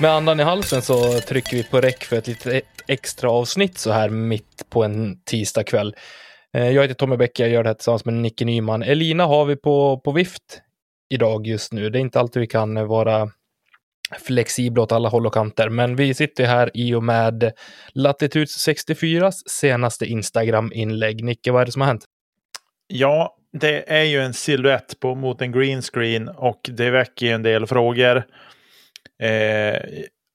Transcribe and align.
Med 0.00 0.10
andan 0.10 0.40
i 0.40 0.42
halsen 0.42 0.82
så 0.82 1.20
trycker 1.20 1.56
vi 1.56 1.64
på 1.64 1.80
räck 1.80 2.04
för 2.04 2.16
ett 2.16 2.26
litet 2.26 2.46
e- 2.54 2.82
extra 2.86 3.30
avsnitt 3.30 3.78
så 3.78 3.90
här 3.92 4.08
mitt 4.08 4.70
på 4.70 4.84
en 4.84 5.22
tisdagkväll. 5.24 5.96
Eh, 6.54 6.70
jag 6.70 6.82
heter 6.82 6.94
Tommy 6.94 7.16
Bäck, 7.16 7.40
jag 7.40 7.48
gör 7.48 7.62
det 7.62 7.68
här 7.68 7.74
tillsammans 7.74 8.04
med 8.04 8.14
Nicke 8.14 8.44
Nyman. 8.44 8.82
Elina 8.82 9.26
har 9.26 9.44
vi 9.44 9.56
på, 9.56 10.00
på 10.04 10.12
vift 10.12 10.62
idag 11.10 11.46
just 11.46 11.72
nu. 11.72 11.90
Det 11.90 11.98
är 11.98 12.00
inte 12.00 12.20
alltid 12.20 12.40
vi 12.40 12.46
kan 12.46 12.76
eh, 12.76 12.84
vara 12.84 13.30
flexibla 14.26 14.82
åt 14.82 14.92
alla 14.92 15.08
håll 15.08 15.26
och 15.26 15.34
kanter, 15.34 15.68
men 15.68 15.96
vi 15.96 16.14
sitter 16.14 16.44
här 16.46 16.70
i 16.74 16.94
och 16.94 17.04
med 17.04 17.52
Latitudes 17.92 18.68
64s 18.68 19.32
senaste 19.46 20.06
Instagram-inlägg. 20.06 21.24
Nicke, 21.24 21.52
vad 21.52 21.62
är 21.62 21.66
det 21.66 21.72
som 21.72 21.82
har 21.82 21.88
hänt? 21.88 22.04
Ja, 22.86 23.36
det 23.52 23.92
är 23.92 24.04
ju 24.04 24.20
en 24.20 24.34
siluett 24.34 25.02
mot 25.02 25.42
en 25.42 25.52
green 25.52 25.82
screen 25.82 26.28
och 26.28 26.60
det 26.62 26.90
väcker 26.90 27.26
ju 27.26 27.32
en 27.32 27.42
del 27.42 27.66
frågor. 27.66 28.24
Eh, 29.22 29.80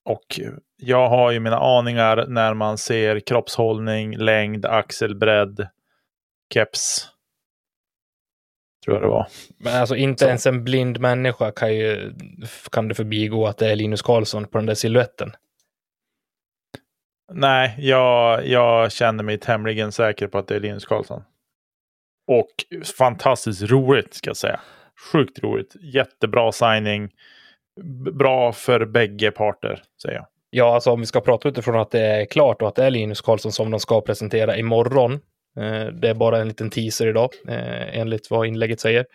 och 0.05 0.39
jag 0.77 1.09
har 1.09 1.31
ju 1.31 1.39
mina 1.39 1.59
aningar 1.59 2.25
när 2.27 2.53
man 2.53 2.77
ser 2.77 3.19
kroppshållning, 3.19 4.17
längd, 4.17 4.65
axelbredd, 4.65 5.67
keps. 6.53 7.09
Tror 8.85 8.95
jag 8.95 9.03
det 9.03 9.07
var. 9.07 9.27
Men 9.57 9.75
alltså 9.75 9.95
inte 9.95 10.23
Så. 10.23 10.27
ens 10.27 10.47
en 10.47 10.63
blind 10.63 10.99
människa 10.99 11.51
kan 11.51 11.75
ju 11.75 12.13
kan 12.71 12.87
det 12.87 12.95
förbigå 12.95 13.47
att 13.47 13.57
det 13.57 13.71
är 13.71 13.75
Linus 13.75 14.01
Karlsson 14.01 14.47
på 14.47 14.57
den 14.57 14.65
där 14.65 14.75
siluetten. 14.75 15.31
Nej, 17.33 17.75
jag, 17.77 18.47
jag 18.47 18.91
känner 18.91 19.23
mig 19.23 19.37
tämligen 19.37 19.91
säker 19.91 20.27
på 20.27 20.37
att 20.37 20.47
det 20.47 20.55
är 20.55 20.59
Linus 20.59 20.85
Karlsson. 20.85 21.23
Och 22.27 22.81
fantastiskt 22.97 23.61
roligt 23.61 24.13
ska 24.13 24.29
jag 24.29 24.37
säga. 24.37 24.59
Sjukt 25.11 25.43
roligt. 25.43 25.75
Jättebra 25.81 26.51
signing 26.51 27.11
bra 28.11 28.51
för 28.51 28.85
bägge 28.85 29.31
parter, 29.31 29.83
säger 30.01 30.15
jag. 30.15 30.27
Ja, 30.49 30.75
alltså 30.75 30.91
om 30.91 30.99
vi 30.99 31.05
ska 31.05 31.21
prata 31.21 31.49
utifrån 31.49 31.75
att 31.75 31.91
det 31.91 31.99
är 31.99 32.25
klart 32.25 32.61
och 32.61 32.67
att 32.67 32.75
det 32.75 32.85
är 32.85 32.91
Linus 32.91 33.21
Karlsson 33.21 33.51
som 33.51 33.71
de 33.71 33.79
ska 33.79 34.01
presentera 34.01 34.57
imorgon. 34.57 35.13
Eh, 35.57 35.85
det 35.87 36.09
är 36.09 36.13
bara 36.13 36.41
en 36.41 36.47
liten 36.47 36.69
teaser 36.69 37.07
idag, 37.07 37.29
eh, 37.47 37.99
enligt 37.99 38.29
vad 38.29 38.47
inlägget 38.47 38.79
säger. 38.79 39.05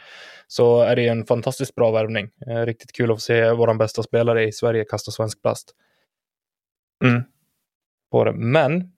Så 0.46 0.80
är 0.80 0.96
det 0.96 1.08
en 1.08 1.26
fantastiskt 1.26 1.74
bra 1.74 1.90
värvning. 1.90 2.30
Eh, 2.46 2.66
riktigt 2.66 2.92
kul 2.92 3.10
att 3.10 3.16
få 3.16 3.20
se 3.20 3.50
vår 3.50 3.74
bästa 3.74 4.02
spelare 4.02 4.44
i 4.44 4.52
Sverige 4.52 4.84
kasta 4.84 5.10
svensk 5.10 5.42
plast. 5.42 5.74
Mm. 7.04 7.22
På 8.10 8.24
det. 8.24 8.32
Men 8.32 8.92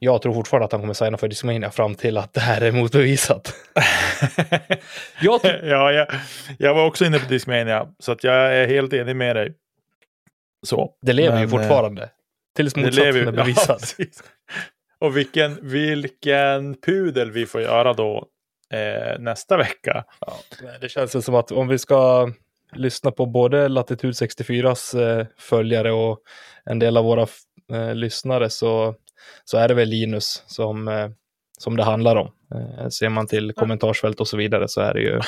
jag 0.00 0.22
tror 0.22 0.34
fortfarande 0.34 0.64
att 0.64 0.72
han 0.72 0.80
kommer 0.80 0.94
signa 0.94 1.16
för 1.16 1.28
Discmania 1.28 1.70
fram 1.70 1.94
till 1.94 2.16
att 2.16 2.32
det 2.32 2.40
här 2.40 2.60
är 2.60 2.72
motbevisat. 2.72 3.54
jag 5.20 5.40
ja, 5.62 5.92
jag, 5.92 6.06
jag 6.58 6.74
var 6.74 6.86
också 6.86 7.04
inne 7.04 7.18
på 7.18 7.28
Discmania, 7.28 7.88
så 7.98 8.12
att 8.12 8.24
jag 8.24 8.34
är 8.34 8.66
helt 8.66 8.92
enig 8.92 9.16
med 9.16 9.36
dig. 9.36 9.54
Så. 10.66 10.92
Det 11.02 11.12
lever 11.12 11.32
Men, 11.32 11.42
ju 11.42 11.48
fortfarande. 11.48 12.02
Eh, 12.02 12.08
tills 12.56 12.76
motsatsen 12.76 13.28
är 13.28 13.32
bevisad. 13.32 13.80
Ja, 13.98 14.04
och 14.98 15.16
vilken, 15.16 15.58
vilken 15.62 16.74
pudel 16.74 17.30
vi 17.30 17.46
får 17.46 17.60
göra 17.60 17.92
då 17.92 18.26
eh, 18.72 19.18
nästa 19.18 19.56
vecka. 19.56 20.04
Ja, 20.20 20.38
det 20.80 20.88
känns 20.88 21.24
som 21.24 21.34
att 21.34 21.52
om 21.52 21.68
vi 21.68 21.78
ska 21.78 22.32
lyssna 22.72 23.10
på 23.10 23.26
både 23.26 23.68
Latitude 23.68 24.12
64s 24.12 25.00
eh, 25.00 25.26
följare 25.38 25.92
och 25.92 26.18
en 26.64 26.78
del 26.78 26.96
av 26.96 27.04
våra 27.04 27.26
eh, 27.72 27.94
lyssnare 27.94 28.50
så 28.50 28.94
så 29.44 29.58
är 29.58 29.68
det 29.68 29.74
väl 29.74 29.88
Linus 29.88 30.42
som, 30.46 30.88
eh, 30.88 31.08
som 31.58 31.76
det 31.76 31.84
handlar 31.84 32.16
om. 32.16 32.30
Eh, 32.54 32.88
ser 32.88 33.08
man 33.08 33.26
till 33.26 33.52
kommentarsfält 33.52 34.20
och 34.20 34.28
så 34.28 34.36
vidare 34.36 34.68
så 34.68 34.80
är 34.80 34.94
det 34.94 35.00
ju... 35.00 35.20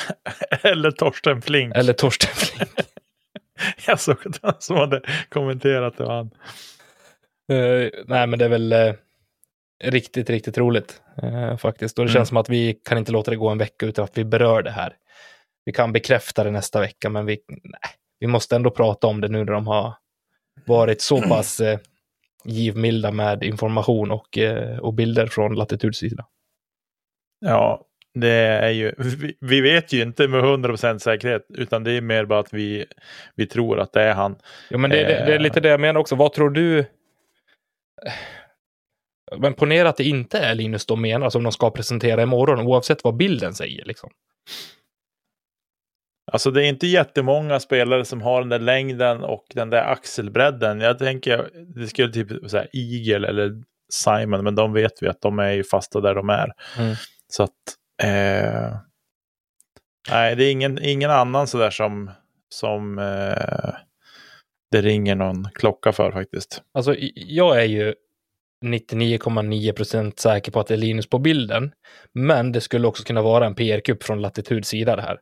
Eller 0.71 0.91
Torsten 0.91 1.41
Flink. 1.41 1.75
Eller 1.75 1.93
Torsten 1.93 2.35
Flink. 2.35 2.71
Jag 3.87 3.99
såg 3.99 4.27
att 4.27 4.39
han 4.41 4.53
som 4.59 4.75
hade 4.75 5.01
kommenterat 5.29 5.97
det 5.97 6.03
var 6.03 6.15
han. 6.15 6.29
Uh, 7.51 7.89
nej, 8.05 8.27
men 8.27 8.39
det 8.39 8.45
är 8.45 8.49
väl 8.49 8.73
uh, 8.73 8.93
riktigt, 9.83 10.29
riktigt 10.29 10.57
roligt 10.57 11.01
uh, 11.23 11.57
faktiskt. 11.57 11.99
Och 11.99 12.05
det 12.05 12.11
mm. 12.11 12.19
känns 12.19 12.29
som 12.29 12.37
att 12.37 12.49
vi 12.49 12.73
kan 12.73 12.97
inte 12.97 13.11
låta 13.11 13.31
det 13.31 13.37
gå 13.37 13.49
en 13.49 13.57
vecka 13.57 13.85
utan 13.85 14.03
att 14.03 14.17
vi 14.17 14.25
berör 14.25 14.61
det 14.61 14.71
här. 14.71 14.93
Vi 15.65 15.71
kan 15.71 15.91
bekräfta 15.91 16.43
det 16.43 16.51
nästa 16.51 16.79
vecka, 16.79 17.09
men 17.09 17.25
vi, 17.25 17.39
nej, 17.47 17.91
vi 18.19 18.27
måste 18.27 18.55
ändå 18.55 18.71
prata 18.71 19.07
om 19.07 19.21
det 19.21 19.27
nu 19.27 19.37
när 19.37 19.53
de 19.53 19.67
har 19.67 19.93
varit 20.65 21.01
så 21.01 21.21
pass 21.21 21.61
givmilda 22.49 23.11
med 23.11 23.43
information 23.43 24.11
och, 24.11 24.37
eh, 24.37 24.77
och 24.77 24.93
bilder 24.93 25.27
från 25.27 25.55
latitudssida. 25.55 26.25
Ja, 27.39 27.85
det 28.13 28.29
är 28.29 28.69
ju, 28.69 28.93
vi, 28.97 29.37
vi 29.39 29.61
vet 29.61 29.93
ju 29.93 30.01
inte 30.01 30.27
med 30.27 30.43
100% 30.43 30.97
säkerhet, 30.97 31.45
utan 31.49 31.83
det 31.83 31.91
är 31.91 32.01
mer 32.01 32.25
bara 32.25 32.39
att 32.39 32.53
vi, 32.53 32.85
vi 33.35 33.45
tror 33.45 33.79
att 33.79 33.93
det 33.93 34.01
är 34.01 34.13
han. 34.13 34.35
Ja, 34.69 34.77
men 34.77 34.89
det, 34.89 34.97
det, 34.97 35.25
det 35.25 35.35
är 35.35 35.39
lite 35.39 35.59
det 35.59 35.69
jag 35.69 35.79
menar 35.79 35.99
också. 35.99 36.15
Vad 36.15 36.33
tror 36.33 36.49
du? 36.49 36.85
Men 39.37 39.53
ponera 39.53 39.89
att 39.89 39.97
det 39.97 40.03
inte 40.03 40.39
är 40.39 40.55
Linus 40.55 40.85
de 40.85 41.01
menar 41.01 41.29
som 41.29 41.43
de 41.43 41.51
ska 41.51 41.71
presentera 41.71 42.21
imorgon, 42.21 42.67
oavsett 42.67 43.03
vad 43.03 43.17
bilden 43.17 43.53
säger. 43.53 43.85
Liksom. 43.85 44.09
Alltså 46.31 46.51
det 46.51 46.65
är 46.65 46.69
inte 46.69 46.87
jättemånga 46.87 47.59
spelare 47.59 48.05
som 48.05 48.21
har 48.21 48.39
den 48.41 48.49
där 48.49 48.59
längden 48.59 49.23
och 49.23 49.45
den 49.53 49.69
där 49.69 49.83
axelbredden. 49.83 50.79
Jag 50.79 50.99
tänker, 50.99 51.49
det 51.75 51.87
skulle 51.87 52.13
typ 52.13 52.49
säga 52.49 52.67
Eagle 52.73 53.27
eller 53.27 53.63
Simon, 53.93 54.43
men 54.43 54.55
de 54.55 54.73
vet 54.73 55.01
vi 55.01 55.07
att 55.07 55.21
de 55.21 55.39
är 55.39 55.51
ju 55.51 55.63
fasta 55.63 56.01
där 56.01 56.15
de 56.15 56.29
är. 56.29 56.51
Mm. 56.77 56.95
Så 57.27 57.43
att, 57.43 57.49
eh, 58.03 58.77
nej, 60.11 60.35
det 60.35 60.43
är 60.43 60.51
ingen, 60.51 60.79
ingen 60.83 61.11
annan 61.11 61.47
sådär 61.47 61.69
som, 61.69 62.11
som 62.49 62.99
eh, 62.99 63.73
det 64.71 64.81
ringer 64.81 65.15
någon 65.15 65.49
klocka 65.53 65.91
för 65.91 66.11
faktiskt. 66.11 66.61
Alltså, 66.73 66.95
jag 67.15 67.61
är 67.61 67.65
ju 67.65 67.93
99,9% 68.65 70.19
säker 70.19 70.51
på 70.51 70.59
att 70.59 70.67
det 70.67 70.73
är 70.73 70.77
Linus 70.77 71.09
på 71.09 71.19
bilden. 71.19 71.71
Men 72.13 72.51
det 72.51 72.61
skulle 72.61 72.87
också 72.87 73.03
kunna 73.03 73.21
vara 73.21 73.45
en 73.45 73.55
PR-kupp 73.55 74.03
från 74.03 74.21
Latituds 74.21 74.69
sida 74.69 74.95
det 74.95 75.01
här 75.01 75.17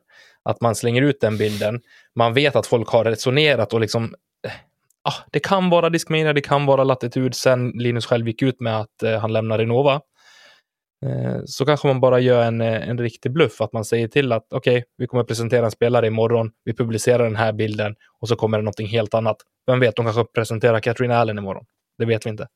att 0.48 0.60
man 0.60 0.74
slänger 0.74 1.02
ut 1.02 1.20
den 1.20 1.38
bilden. 1.38 1.80
Man 2.14 2.34
vet 2.34 2.56
att 2.56 2.66
folk 2.66 2.88
har 2.88 3.04
resonerat 3.04 3.72
och 3.72 3.80
liksom 3.80 4.04
eh, 4.46 4.52
ah, 5.02 5.14
det 5.30 5.40
kan 5.40 5.70
vara 5.70 5.90
Discmania, 5.90 6.32
det 6.32 6.40
kan 6.40 6.66
vara 6.66 6.84
latitud 6.84 7.34
sen 7.34 7.70
Linus 7.70 8.06
själv 8.06 8.28
gick 8.28 8.42
ut 8.42 8.60
med 8.60 8.80
att 8.80 9.02
eh, 9.02 9.18
han 9.18 9.32
lämnar 9.32 9.58
Renova. 9.58 10.00
Eh, 11.06 11.40
så 11.46 11.66
kanske 11.66 11.86
man 11.86 12.00
bara 12.00 12.20
gör 12.20 12.42
en, 12.42 12.60
eh, 12.60 12.88
en 12.88 12.98
riktig 12.98 13.32
bluff, 13.32 13.60
att 13.60 13.72
man 13.72 13.84
säger 13.84 14.08
till 14.08 14.32
att 14.32 14.46
okej, 14.52 14.78
okay, 14.78 14.84
vi 14.96 15.06
kommer 15.06 15.24
presentera 15.24 15.64
en 15.64 15.70
spelare 15.70 16.06
imorgon, 16.06 16.50
vi 16.64 16.74
publicerar 16.74 17.24
den 17.24 17.36
här 17.36 17.52
bilden 17.52 17.94
och 18.20 18.28
så 18.28 18.36
kommer 18.36 18.58
det 18.58 18.62
någonting 18.62 18.86
helt 18.86 19.14
annat. 19.14 19.36
Vem 19.66 19.80
vet, 19.80 19.96
de 19.96 20.04
kanske 20.04 20.24
presenterar 20.24 20.80
Katrin 20.80 21.10
Allen 21.10 21.38
imorgon. 21.38 21.64
Det 21.98 22.04
vet 22.04 22.26
vi 22.26 22.30
inte. 22.30 22.48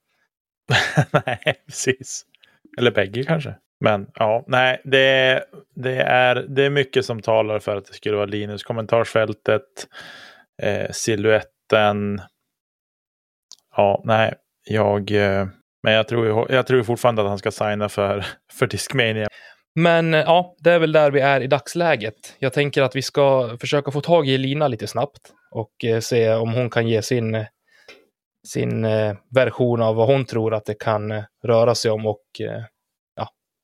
Nej, 1.26 1.54
precis. 1.66 2.24
Eller 2.78 2.90
bägge 2.90 3.24
kanske. 3.24 3.54
Men 3.80 4.06
ja, 4.14 4.44
nej, 4.46 4.80
det, 4.84 5.44
det, 5.74 5.96
är, 5.96 6.34
det 6.34 6.64
är 6.64 6.70
mycket 6.70 7.04
som 7.04 7.22
talar 7.22 7.58
för 7.58 7.76
att 7.76 7.86
det 7.86 7.94
skulle 7.94 8.16
vara 8.16 8.26
Linus. 8.26 8.62
Kommentarsfältet, 8.62 9.62
eh, 10.62 10.90
siluetten. 10.90 12.20
Ja, 13.76 14.02
nej, 14.04 14.34
jag... 14.68 15.10
Eh, 15.10 15.46
men 15.82 15.94
jag 15.94 16.08
tror, 16.08 16.52
jag 16.52 16.66
tror 16.66 16.82
fortfarande 16.82 17.22
att 17.22 17.28
han 17.28 17.38
ska 17.38 17.50
signa 17.50 17.88
för, 17.88 18.26
för 18.52 18.66
Discmania. 18.66 19.28
Men 19.74 20.14
eh, 20.14 20.20
ja, 20.20 20.54
det 20.58 20.72
är 20.72 20.78
väl 20.78 20.92
där 20.92 21.10
vi 21.10 21.20
är 21.20 21.40
i 21.40 21.46
dagsläget. 21.46 22.36
Jag 22.38 22.52
tänker 22.52 22.82
att 22.82 22.96
vi 22.96 23.02
ska 23.02 23.56
försöka 23.60 23.90
få 23.90 24.00
tag 24.00 24.28
i 24.28 24.38
Lina 24.38 24.68
lite 24.68 24.86
snabbt 24.86 25.32
och 25.50 25.84
eh, 25.84 26.00
se 26.00 26.34
om 26.34 26.52
hon 26.52 26.70
kan 26.70 26.88
ge 26.88 27.02
sin, 27.02 27.34
eh, 27.34 27.46
sin 28.46 28.84
eh, 28.84 29.16
version 29.30 29.82
av 29.82 29.96
vad 29.96 30.06
hon 30.06 30.24
tror 30.24 30.54
att 30.54 30.64
det 30.64 30.74
kan 30.74 31.24
röra 31.44 31.74
sig 31.74 31.90
om 31.90 32.06
och 32.06 32.22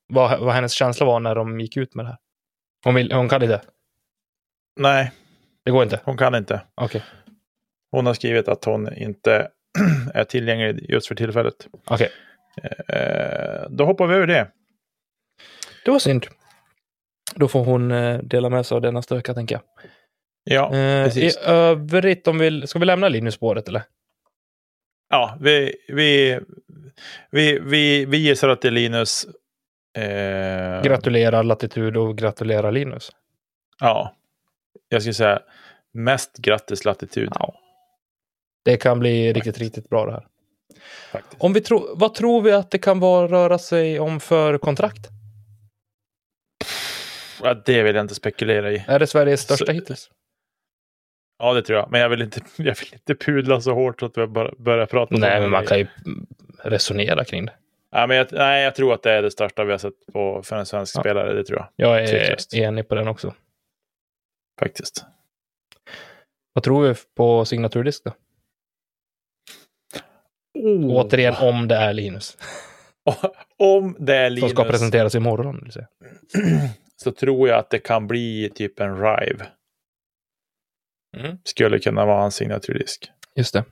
vad, 0.09 0.41
vad 0.41 0.55
hennes 0.55 0.73
känsla 0.73 1.07
var 1.07 1.21
när 1.21 1.35
de 1.35 1.61
gick 1.61 1.77
ut 1.77 1.95
med 1.95 2.05
det 2.05 2.09
här. 2.09 2.19
Hon, 2.85 2.95
vill, 2.95 3.13
hon 3.13 3.29
kan 3.29 3.43
inte? 3.43 3.61
Nej. 4.81 5.13
Det 5.65 5.71
går 5.71 5.83
inte? 5.83 6.01
Hon 6.05 6.17
kan 6.17 6.35
inte. 6.35 6.63
Okay. 6.77 7.01
Hon 7.91 8.07
har 8.07 8.15
skrivit 8.15 8.49
att 8.49 8.65
hon 8.65 8.95
inte 8.95 9.49
är 10.15 10.25
tillgänglig 10.25 10.91
just 10.91 11.09
för 11.09 11.15
tillfället. 11.15 11.69
Okej. 11.87 12.11
Okay. 12.57 12.97
Eh, 12.99 13.67
då 13.71 13.85
hoppar 13.85 14.07
vi 14.07 14.15
över 14.15 14.27
det. 14.27 14.49
Det 15.85 15.91
var 15.91 15.99
synd. 15.99 16.27
Då 17.35 17.49
får 17.49 17.65
hon 17.65 17.91
eh, 17.91 18.19
dela 18.19 18.51
med 18.51 18.67
sig 18.67 18.77
av 18.77 18.83
det 18.83 18.91
nästa 18.91 19.15
vecka, 19.15 19.35
tänker 19.35 19.55
jag. 19.55 19.63
Ja, 20.45 20.65
eh, 20.77 21.05
precis. 21.05 21.37
I 21.37 21.41
övrigt, 21.47 22.29
om 22.29 22.39
vi, 22.39 22.67
ska 22.67 22.79
vi 22.79 22.85
lämna 22.85 23.09
Linus-spåret 23.09 23.69
eller? 23.69 23.83
Ja, 25.09 25.39
vi, 25.41 25.75
vi, 25.89 26.41
vi, 27.31 27.59
vi, 27.59 28.05
vi 28.05 28.17
gissar 28.17 28.49
att 28.49 28.61
det 28.61 28.69
är 28.69 28.73
Linus 28.73 29.27
Eh, 29.99 30.83
gratulerar 30.83 31.43
Latitud 31.43 31.97
och 31.97 32.19
gratulerar 32.19 32.73
Linus. 32.73 33.11
Ja, 33.81 34.17
jag 34.89 35.03
skulle 35.03 35.15
säga 35.15 35.41
mest 35.93 36.37
grattis 36.37 36.85
Latitud. 36.85 37.33
Ja. 37.35 37.55
Det 38.65 38.77
kan 38.77 38.99
bli 38.99 39.29
Faktiskt. 39.29 39.47
riktigt, 39.47 39.63
riktigt 39.63 39.89
bra 39.91 40.07
det 40.07 40.13
här. 40.13 40.27
Faktiskt. 41.13 41.43
Om 41.43 41.53
vi 41.53 41.61
tro, 41.61 41.95
vad 41.95 42.15
tror 42.15 42.43
vi 42.43 42.53
att 42.53 42.71
det 42.71 42.79
kan 42.79 43.01
vara, 43.01 43.29
röra 43.29 43.59
sig 43.59 44.01
om 44.01 44.21
för 44.21 44.59
kontrakt? 44.59 45.09
Ja, 47.43 47.55
det 47.55 47.83
vill 47.83 47.95
jag 47.95 48.05
inte 48.05 48.15
spekulera 48.15 48.73
i. 48.73 48.85
Är 48.89 48.99
det 48.99 49.07
Sveriges 49.07 49.41
största 49.41 49.67
Så, 49.67 49.73
hittills? 49.73 50.11
Ja, 51.39 51.55
det 51.55 51.63
tror 51.63 51.79
jag. 51.79 51.91
Men 51.91 52.01
jag 52.01 52.09
vill 52.09 52.23
inte, 52.23 52.41
jag 52.57 52.65
vill 52.79 52.93
inte 52.93 53.15
pudla 53.15 53.61
så 53.61 53.75
hårt 53.75 54.01
så 54.01 54.07
att 54.07 54.19
vi 54.19 54.27
bara 54.27 54.53
börjar 54.59 54.87
prata 54.87 55.15
om 55.15 55.21
Nej, 55.21 55.41
men 55.41 55.51
man 55.51 55.67
kan 55.67 55.79
ju 55.79 55.87
resonera 56.65 57.25
kring 57.25 57.47
det. 57.47 57.53
Ja, 57.91 58.07
men 58.07 58.17
jag, 58.17 58.27
nej, 58.33 58.65
jag 58.65 58.75
tror 58.75 58.95
att 58.95 59.03
det 59.03 59.13
är 59.13 59.23
det 59.23 59.31
största 59.31 59.65
vi 59.65 59.71
har 59.71 59.79
sett 59.79 60.07
på, 60.13 60.43
för 60.43 60.57
en 60.57 60.67
svensk 60.67 60.97
Ja. 60.97 61.01
spelare. 61.01 61.33
Det 61.35 61.45
tror 61.45 61.59
jag 61.59 61.69
Jag 61.91 62.03
är 62.03 62.07
Tveklöst. 62.07 62.55
enig 62.55 62.89
på 62.89 62.95
den 62.95 63.09
också. 63.09 63.35
faktiskt. 64.61 65.05
Vad 66.53 66.65
tror 66.65 66.89
vi 66.89 66.95
på 67.17 67.45
signaturdisk 67.45 68.05
då? 68.05 68.13
Oh. 70.59 70.91
Återigen, 70.97 71.35
om 71.41 71.69
det 71.69 71.75
är 71.75 71.93
Linus. 71.93 72.37
Om 73.59 73.97
det 73.99 74.17
är 74.17 74.29
Som 74.29 74.35
Linus 74.35 74.51
ska 74.51 74.65
presenteras 74.65 75.15
imorgon. 75.15 75.61
Vill 75.63 75.73
säga. 75.73 75.87
så 76.97 77.13
tror 77.13 77.49
jag 77.49 77.59
att 77.59 77.71
det 77.71 77.79
kan 77.79 78.07
bli 78.07 78.51
typ 78.55 78.81
en 78.81 78.97
Rive. 78.97 79.47
Mm. 81.17 81.39
Skulle 81.45 81.79
kunna 81.79 82.05
vara 82.07 82.25
en 82.25 82.31
signaturdisk. 82.31 83.11
Just 83.37 83.53
det. 83.53 83.65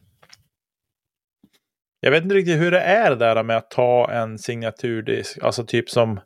Jag 2.00 2.10
vet 2.10 2.22
inte 2.22 2.34
riktigt 2.34 2.60
hur 2.60 2.70
det 2.70 2.80
är 2.80 3.16
där 3.16 3.42
med 3.42 3.56
att 3.56 3.70
ta 3.70 4.10
en 4.12 4.38
signaturdisk. 4.38 5.38
Alltså 5.42 5.64
typ 5.66 5.90
som... 5.90 6.20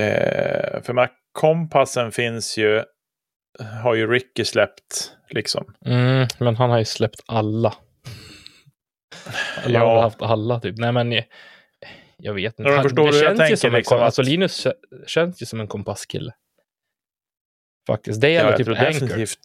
Eh, 0.00 0.82
för 0.82 0.92
med 0.92 1.10
kompassen 1.32 2.12
finns 2.12 2.58
ju... 2.58 2.82
Har 3.82 3.94
ju 3.94 4.06
Ricky 4.10 4.44
släppt 4.44 5.12
liksom. 5.28 5.74
Mm, 5.86 6.26
men 6.38 6.56
han 6.56 6.70
har 6.70 6.78
ju 6.78 6.84
släppt 6.84 7.20
alla. 7.26 7.74
Alla 9.64 9.78
Ja. 9.78 9.84
har 9.86 10.02
haft 10.02 10.22
alla 10.22 10.60
typ. 10.60 10.78
Nej 10.78 10.92
men 10.92 11.12
jag, 12.16 12.34
vet 12.34 12.58
inte. 12.58 12.70
Ja, 12.70 12.74
Han, 12.76 12.82
förstår 12.82 13.06
det 13.06 13.20
känns 13.36 13.50
ju 13.50 13.56
som 13.56 13.70
en, 13.70 13.76
liksom 13.76 14.00
alltså 14.00 14.22
att- 14.22 14.28
Linus 14.28 14.66
kä- 14.66 15.06
känns 15.06 15.42
ju 15.42 15.46
som 15.46 15.60
en 15.60 15.68
kompasskille. 15.68 16.32
Faktiskt. 17.86 18.20
Det 18.20 18.28
Ja, 18.28 18.32
gäller 18.34 18.48
jag 18.50 18.58
typ 18.58 18.68
Anchor. 18.68 18.84
definitivt... 18.84 19.38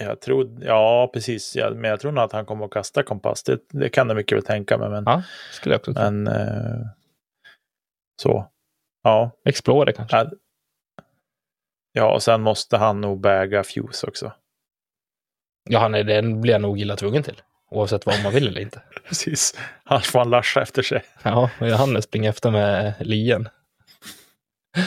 Jag 0.00 0.20
tror, 0.20 0.58
ja, 0.60 1.10
precis. 1.12 1.56
Ja, 1.56 1.70
men 1.70 1.90
jag 1.90 2.00
tror 2.00 2.12
nog 2.12 2.24
att 2.24 2.32
han 2.32 2.46
kommer 2.46 2.64
att 2.64 2.70
kasta 2.70 3.02
kompass. 3.02 3.42
Det, 3.42 3.60
det 3.68 3.88
kan 3.88 4.08
jag 4.08 4.16
mycket 4.16 4.36
väl 4.36 4.44
tänka 4.44 4.78
mig. 4.78 4.88
Men, 4.90 5.04
Ja, 5.06 5.22
skulle 5.52 5.72
jag 5.74 5.78
också 5.80 5.94
tro. 5.94 6.02
men 6.02 6.26
eh, 6.26 6.86
så. 8.22 8.50
Ja, 9.02 9.30
Explorer 9.44 9.92
kanske. 9.92 10.16
Ja, 10.16 10.30
ja, 11.92 12.14
och 12.14 12.22
sen 12.22 12.40
måste 12.42 12.76
han 12.76 13.00
nog 13.00 13.22
väga 13.22 13.64
Fuse 13.64 14.06
också. 14.06 14.32
Ja, 15.70 15.96
är, 15.96 16.04
den 16.04 16.40
blir 16.40 16.52
jag 16.52 16.62
nog 16.62 16.80
illa 16.80 16.96
tvungen 16.96 17.22
till. 17.22 17.42
Oavsett 17.70 18.06
vad 18.06 18.22
man 18.22 18.32
vill 18.32 18.48
eller 18.48 18.60
inte. 18.60 18.82
Precis. 19.08 19.58
Annars 19.84 20.06
får 20.10 20.18
han 20.18 20.30
lascha 20.30 20.62
efter 20.62 20.82
sig. 20.82 21.02
Ja, 21.22 21.50
och 21.60 21.66
han 21.66 22.02
springer 22.02 22.30
efter 22.30 22.50
med 22.50 22.94
lien. 23.00 23.48
Ja, 24.76 24.82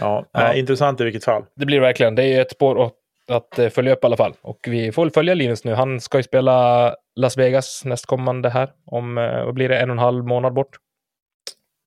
Ja. 0.00 0.26
Nej, 0.32 0.58
intressant 0.58 1.00
i 1.00 1.04
vilket 1.04 1.24
fall. 1.24 1.44
Det 1.54 1.66
blir 1.66 1.80
verkligen. 1.80 2.14
Det 2.14 2.22
är 2.22 2.26
ju 2.26 2.40
ett 2.40 2.50
spår 2.50 2.86
att, 2.86 2.92
att 3.32 3.58
eh, 3.58 3.68
följa 3.68 3.92
upp 3.92 4.04
i 4.04 4.06
alla 4.06 4.16
fall. 4.16 4.34
Och 4.42 4.58
vi 4.68 4.92
får 4.92 5.10
följa 5.10 5.34
Linus 5.34 5.64
nu. 5.64 5.74
Han 5.74 6.00
ska 6.00 6.18
ju 6.18 6.22
spela 6.22 6.94
Las 7.16 7.36
Vegas 7.38 7.84
nästkommande 7.84 8.48
här. 8.50 8.70
Om, 8.86 9.18
eh, 9.18 9.44
vad 9.44 9.54
blir 9.54 9.68
det, 9.68 9.78
en 9.78 9.90
och 9.90 9.94
en 9.94 9.98
halv 9.98 10.24
månad 10.24 10.52
bort? 10.54 10.76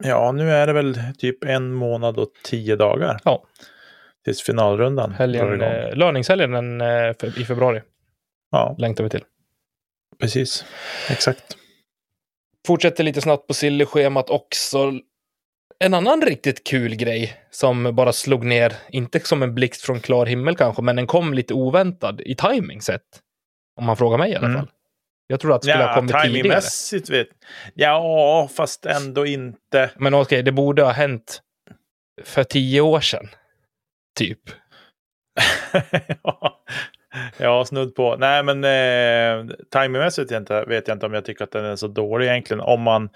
Ja, 0.04 0.32
nu 0.32 0.52
är 0.52 0.68
det 0.68 0.74
väl 0.74 1.00
typ 1.18 1.44
en 1.44 1.74
månad 1.74 2.18
och 2.18 2.30
tio 2.44 2.76
dagar. 2.76 3.20
Ja. 3.24 3.44
Tills 4.26 4.42
finalrundan 4.44 5.12
Helgen, 5.12 5.62
eh, 5.62 5.96
löningshelgen 5.96 6.82
i 7.38 7.46
februari 7.48 7.82
Ja, 8.52 8.76
längtar 8.78 9.04
vi 9.04 9.10
till. 9.10 9.24
precis. 10.20 10.66
Exakt. 11.10 11.58
Fortsätter 12.68 13.04
lite 13.04 13.22
snabbt 13.22 13.48
på 13.48 13.54
Silly-schemat 13.54 14.30
också. 14.30 14.92
En 15.80 15.94
annan 15.94 16.22
riktigt 16.22 16.64
kul 16.68 16.96
grej 16.96 17.34
som 17.52 17.96
bara 17.96 18.14
slog 18.14 18.46
ner, 18.46 18.74
inte 18.90 19.20
som 19.20 19.44
en 19.44 19.56
blixt 19.56 19.82
från 19.82 20.00
klar 20.00 20.26
himmel 20.26 20.56
kanske, 20.56 20.82
men 20.82 20.96
den 20.96 21.08
kom 21.08 21.34
lite 21.34 21.54
oväntad 21.54 22.22
i 22.22 22.36
timing 22.36 22.82
sett. 22.82 23.02
Om 23.80 23.86
man 23.86 23.98
frågar 23.98 24.18
mig 24.18 24.32
i 24.32 24.36
alla 24.36 24.48
Mm. 24.48 24.60
fall. 24.60 24.70
Jag 25.28 25.40
trodde 25.40 25.56
att 25.56 25.62
det 25.62 25.68
skulle 25.68 25.84
ha 25.84 25.90
Ja, 25.92 25.96
kommit 25.96 26.12
tidigare. 26.24 26.56
vet 27.10 27.28
Ja, 27.74 28.50
fast 28.56 28.86
ändå 28.86 29.26
inte. 29.26 29.92
Men 29.98 30.14
okej, 30.14 30.44
det 30.44 30.52
borde 30.52 30.84
ha 30.84 30.92
hänt 30.92 31.42
för 32.24 32.44
tio 32.44 32.82
år 32.82 33.00
sedan. 33.00 33.28
Typ. 34.20 34.40
ja. 36.24 36.64
ja, 37.38 37.66
snudd 37.66 37.96
på. 37.96 38.16
Nej, 38.16 38.44
men 38.44 38.64
eh, 38.64 39.56
timingmässigt 39.72 40.32
vet 40.68 40.88
jag 40.88 40.96
inte 40.96 41.06
om 41.06 41.14
jag 41.14 41.26
tycker 41.26 41.44
att 41.44 41.52
den 41.52 41.66
är 41.66 41.76
så 41.76 41.88
dålig 41.88 42.28
egentligen. 42.28 42.62
Om 42.62 42.82
man 42.82 43.10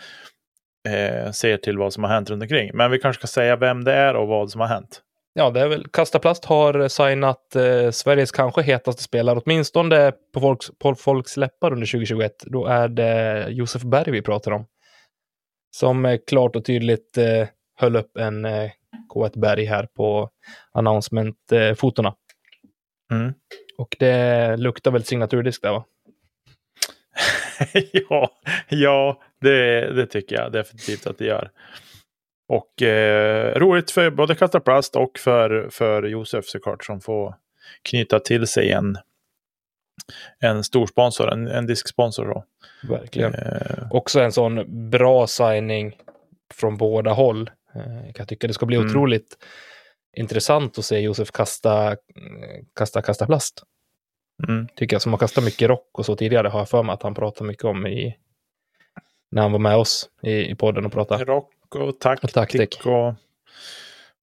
eh, 0.93 1.31
ser 1.31 1.57
till 1.57 1.77
vad 1.77 1.93
som 1.93 2.03
har 2.03 2.11
hänt 2.11 2.29
runt 2.29 2.43
omkring. 2.43 2.71
Men 2.73 2.91
vi 2.91 2.99
kanske 2.99 3.19
ska 3.19 3.27
säga 3.27 3.55
vem 3.55 3.83
det 3.83 3.93
är 3.93 4.15
och 4.15 4.27
vad 4.27 4.51
som 4.51 4.61
har 4.61 4.67
hänt. 4.67 5.01
Ja, 5.33 5.49
det 5.49 5.61
är 5.61 5.67
väl 5.67 5.87
Kasta 5.87 6.19
Plast 6.19 6.45
har 6.45 6.87
signat 6.87 7.55
eh, 7.55 7.91
Sveriges 7.91 8.31
kanske 8.31 8.61
hetaste 8.61 9.03
spelare, 9.03 9.39
åtminstone 9.45 10.11
på 10.33 10.39
folks, 10.39 10.71
på 10.79 10.95
folks 10.95 11.37
läppar 11.37 11.73
under 11.73 11.87
2021. 11.87 12.31
Då 12.45 12.65
är 12.65 12.87
det 12.87 13.45
Josef 13.49 13.81
Berg 13.81 14.11
vi 14.11 14.21
pratar 14.21 14.51
om. 14.51 14.65
Som 15.75 16.05
eh, 16.05 16.19
klart 16.27 16.55
och 16.55 16.65
tydligt 16.65 17.17
eh, 17.17 17.47
höll 17.75 17.95
upp 17.95 18.17
en 18.17 18.45
eh, 18.45 18.71
K1 19.13 19.39
Berg 19.39 19.65
här 19.65 19.87
på 19.95 20.29
announcement-fotona. 20.73 22.13
Mm. 23.11 23.33
Och 23.77 23.95
det 23.99 24.57
luktar 24.57 24.91
väl 24.91 25.03
signaturdisk 25.03 25.61
där 25.61 25.71
va? 25.71 25.85
ja, 27.91 28.31
ja 28.69 29.21
det, 29.41 29.81
det 29.93 30.05
tycker 30.05 30.35
jag 30.35 30.51
definitivt 30.51 31.07
att 31.07 31.17
det 31.17 31.25
gör. 31.25 31.51
Och 32.47 32.81
eh, 32.81 33.55
roligt 33.59 33.91
för 33.91 34.09
både 34.09 34.35
Kasta 34.35 34.59
Plast 34.59 34.95
och 34.95 35.19
för, 35.19 35.69
för 35.71 36.03
Josef 36.03 36.45
såklart 36.45 36.85
som 36.85 37.01
får 37.01 37.35
knyta 37.81 38.19
till 38.19 38.47
sig 38.47 38.71
en, 38.71 38.97
en 40.39 40.63
stor 40.63 40.87
sponsor, 40.87 41.33
en, 41.33 41.47
en 41.47 41.65
disksponsor. 41.65 42.25
Då. 42.25 42.43
Verkligen. 42.89 43.33
Eh, 43.33 43.87
Också 43.91 44.19
en 44.19 44.31
sån 44.31 44.89
bra 44.89 45.27
signing 45.27 45.97
från 46.53 46.77
båda 46.77 47.11
håll. 47.11 47.49
Eh, 47.75 48.05
Jag 48.05 48.15
kan 48.15 48.27
tycka 48.27 48.47
det 48.47 48.53
ska 48.53 48.65
bli 48.65 48.77
Mm. 48.77 48.89
otroligt 48.89 49.37
intressant 50.17 50.77
att 50.77 50.85
se 50.85 50.99
Josef 50.99 51.31
kasta, 51.31 51.95
kasta, 52.75 53.01
kasta 53.01 53.25
plast. 53.25 53.63
Mm. 54.47 54.67
Tycker 54.75 54.95
jag, 54.95 55.01
som 55.01 55.13
har 55.13 55.17
kastat 55.19 55.43
mycket 55.43 55.69
rock 55.69 55.89
och 55.99 56.05
så 56.05 56.15
tidigare 56.15 56.47
har 56.47 56.59
jag 56.59 56.69
för 56.69 56.83
mig 56.83 56.93
att 56.93 57.03
han 57.03 57.15
pratar 57.15 57.45
mycket 57.45 57.63
om 57.65 57.87
i 57.87 58.17
när 59.31 59.41
han 59.41 59.51
var 59.51 59.59
med 59.59 59.75
oss 59.77 60.09
i, 60.23 60.51
i 60.51 60.55
podden 60.55 60.85
och 60.85 60.91
pratade. 60.91 61.23
Rock 61.25 61.53
och 61.75 61.99
taktik 61.99 62.23
Och 62.23 62.33
taktik. 62.33 62.85
och, 62.85 63.13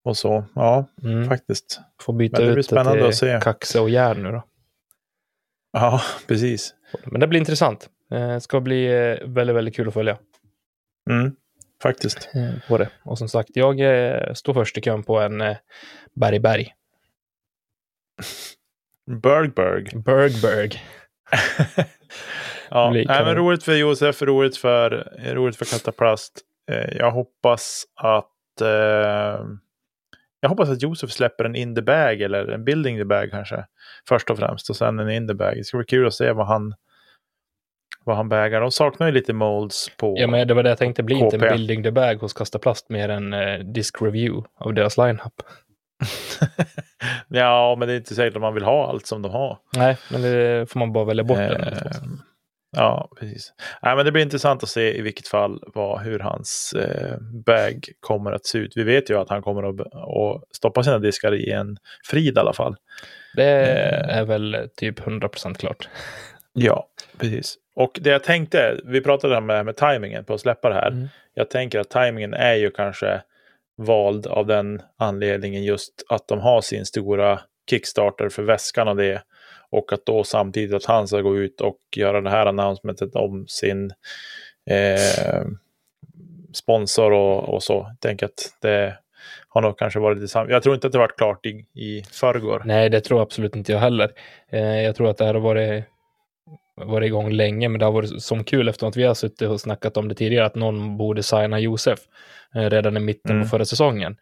och 0.04 0.16
så. 0.16 0.44
Ja, 0.54 0.84
Mm. 1.02 1.28
faktiskt. 1.28 1.80
Får 2.02 2.12
byta 2.12 2.40
Men 2.42 2.54
det 2.54 2.60
ut 2.60 2.66
spännande 2.66 3.00
det 3.02 3.08
att 3.08 3.14
se. 3.14 3.32
till 3.32 3.42
kaxe 3.42 3.80
och 3.80 3.90
järn 3.90 4.22
nu 4.22 4.30
då. 4.32 4.42
Ja, 5.72 6.00
precis. 6.28 6.74
Men 7.04 7.20
det 7.20 7.26
blir 7.26 7.40
intressant. 7.40 7.90
Det 8.08 8.40
ska 8.40 8.60
bli 8.60 8.86
eh, 8.86 9.26
väldigt, 9.28 9.56
väldigt 9.56 9.76
kul 9.76 9.88
att 9.88 9.94
följa 9.94 10.18
Mm. 11.10 11.36
Faktiskt. 11.82 12.28
eh, 12.34 12.68
på 12.68 12.78
det. 12.78 12.88
Och 13.02 13.18
som 13.18 13.28
sagt, 13.28 13.50
jag 13.54 13.80
eh, 13.80 14.32
står 14.34 14.54
först 14.54 14.78
i 14.78 14.80
kön 14.80 15.02
på 15.02 15.20
en 15.20 15.40
eh, 15.40 15.56
Berg 16.14 16.38
Berg. 16.38 16.74
Bergberg. 19.06 20.02
Bergberg. 20.04 20.70
ja, 22.70 22.90
blir 22.90 23.06
nej, 23.08 23.24
men 23.24 23.34
roligt 23.34 23.62
för 23.62 23.72
Josef, 23.72 24.22
roligt 24.22 24.56
för, 24.56 25.12
roligt 25.34 25.56
för 25.56 25.64
Kataplast. 25.64 26.40
Eh, 26.70 26.96
jag 26.96 27.10
hoppas 27.10 27.84
att 27.94 28.60
eh, 28.60 29.46
jag 30.40 30.48
hoppas 30.48 30.68
att 30.68 30.82
Josef 30.82 31.10
släpper 31.10 31.44
en 31.44 31.56
in 31.56 31.74
the 31.74 31.82
bag 31.82 32.20
eller 32.20 32.48
en 32.48 32.64
building 32.64 32.98
the 32.98 33.04
bag 33.04 33.30
kanske. 33.30 33.64
Först 34.08 34.30
och 34.30 34.38
främst 34.38 34.70
och 34.70 34.76
sen 34.76 34.98
en 34.98 35.10
in 35.10 35.28
the 35.28 35.34
bag. 35.34 35.56
Det 35.56 35.64
ska 35.64 35.76
bli 35.76 35.86
kul 35.86 36.06
att 36.06 36.14
se 36.14 36.32
vad 36.32 36.46
han 36.46 36.74
vad 38.04 38.16
han 38.16 38.28
bagar. 38.28 38.60
De 38.60 38.70
saknar 38.70 39.06
ju 39.06 39.12
lite 39.12 39.32
molds 39.32 39.90
på. 39.96 40.14
Ja, 40.18 40.26
men 40.26 40.48
det 40.48 40.54
var 40.54 40.62
det 40.62 40.68
jag 40.68 40.78
tänkte. 40.78 41.02
Bli 41.02 41.14
inte 41.14 41.36
en 41.36 41.40
KP. 41.40 41.48
building 41.48 41.82
the 41.82 41.90
bag 41.90 42.14
hos 42.14 42.32
Kasta 42.32 42.58
Plast 42.58 42.88
mer 42.88 43.08
än 43.08 43.32
eh, 43.32 43.58
disk 43.58 44.02
review 44.02 44.48
av 44.54 44.74
deras 44.74 44.98
lineup. 44.98 45.42
ja, 47.28 47.76
men 47.78 47.88
det 47.88 47.94
är 47.94 47.96
inte 47.96 48.14
säkert 48.14 48.36
att 48.36 48.42
man 48.42 48.54
vill 48.54 48.64
ha 48.64 48.88
allt 48.88 49.06
som 49.06 49.22
de 49.22 49.32
har. 49.32 49.58
Nej, 49.76 49.98
men 50.10 50.22
det 50.22 50.70
får 50.70 50.80
man 50.80 50.92
bara 50.92 51.04
välja 51.04 51.24
bort. 51.24 51.38
Eh, 51.38 51.52
ja, 52.76 53.10
precis. 53.20 53.52
Nej, 53.82 53.96
men 53.96 54.04
det 54.04 54.12
blir 54.12 54.22
intressant 54.22 54.62
att 54.62 54.68
se 54.68 54.98
i 54.98 55.00
vilket 55.00 55.28
fall 55.28 55.62
vad, 55.74 56.00
hur 56.00 56.18
hans 56.18 56.74
eh, 56.76 57.18
bag 57.46 57.88
kommer 58.00 58.32
att 58.32 58.46
se 58.46 58.58
ut. 58.58 58.72
Vi 58.76 58.82
vet 58.82 59.10
ju 59.10 59.18
att 59.18 59.30
han 59.30 59.42
kommer 59.42 59.62
att, 59.62 59.80
att 59.80 60.56
stoppa 60.56 60.82
sina 60.82 60.98
diskar 60.98 61.34
i 61.34 61.50
en 61.50 61.76
frid 62.04 62.36
i 62.36 62.40
alla 62.40 62.52
fall. 62.52 62.76
Det 63.36 63.50
är 64.08 64.24
väl 64.24 64.68
typ 64.76 65.00
100% 65.00 65.54
klart. 65.54 65.88
Ja, 66.58 66.86
precis. 67.18 67.56
Och 67.74 67.98
det 68.02 68.10
jag 68.10 68.24
tänkte, 68.24 68.80
vi 68.84 69.00
pratade 69.00 69.36
om 69.36 69.48
här 69.48 69.64
med 69.64 69.76
tajmingen 69.76 70.24
på 70.24 70.34
att 70.34 70.40
släppa 70.40 70.68
det 70.68 70.74
här. 70.74 70.90
Mm. 70.90 71.08
Jag 71.34 71.50
tänker 71.50 71.80
att 71.80 71.90
tajmingen 71.90 72.34
är 72.34 72.54
ju 72.54 72.70
kanske 72.70 73.22
vald 73.76 74.26
av 74.26 74.46
den 74.46 74.82
anledningen 74.96 75.64
just 75.64 75.92
att 76.08 76.28
de 76.28 76.40
har 76.40 76.60
sin 76.60 76.86
stora 76.86 77.40
Kickstarter 77.70 78.28
för 78.28 78.42
väskan 78.42 78.88
och 78.88 78.96
det. 78.96 79.22
Och 79.70 79.92
att 79.92 80.06
då 80.06 80.24
samtidigt 80.24 80.74
att 80.74 80.84
han 80.84 81.08
ska 81.08 81.20
gå 81.20 81.36
ut 81.36 81.60
och 81.60 81.78
göra 81.96 82.20
det 82.20 82.30
här 82.30 82.46
announcementet 82.46 83.14
om 83.14 83.44
sin 83.48 83.92
eh, 84.70 85.46
sponsor 86.54 87.12
och, 87.12 87.54
och 87.54 87.62
så. 87.62 87.72
Jag 87.72 88.00
tänker 88.00 88.26
att 88.26 88.58
det, 88.60 88.98
har 89.56 89.62
nog 89.62 89.78
kanske 89.78 90.00
varit 90.00 90.20
detsamma. 90.20 90.50
Jag 90.50 90.62
tror 90.62 90.74
inte 90.74 90.86
att 90.86 90.92
det 90.92 90.98
varit 90.98 91.16
klart 91.16 91.46
i, 91.46 91.66
i 91.74 92.02
förrgår. 92.10 92.62
Nej, 92.64 92.90
det 92.90 93.00
tror 93.00 93.22
absolut 93.22 93.56
inte 93.56 93.72
jag 93.72 93.78
heller. 93.78 94.10
Eh, 94.50 94.82
jag 94.82 94.96
tror 94.96 95.10
att 95.10 95.16
det 95.16 95.24
här 95.24 95.34
har 95.34 95.40
varit, 95.40 95.84
varit 96.76 97.06
igång 97.06 97.30
länge, 97.30 97.68
men 97.68 97.78
det 97.78 97.84
har 97.84 97.92
varit 97.92 98.22
som 98.22 98.44
kul 98.44 98.68
efter 98.68 98.86
att 98.86 98.96
vi 98.96 99.02
har 99.02 99.14
suttit 99.14 99.48
och 99.48 99.60
snackat 99.60 99.96
om 99.96 100.08
det 100.08 100.14
tidigare, 100.14 100.46
att 100.46 100.54
någon 100.54 100.96
borde 100.96 101.22
signa 101.22 101.60
Josef 101.60 101.98
eh, 102.54 102.70
redan 102.70 102.96
i 102.96 103.00
mitten 103.00 103.30
mm. 103.30 103.42
på 103.42 103.48
förra 103.48 103.64
säsongen. 103.64 104.16